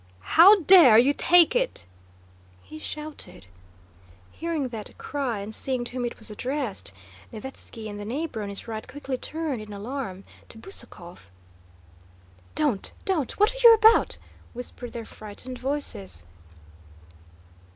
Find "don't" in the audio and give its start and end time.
12.55-12.93, 13.05-13.39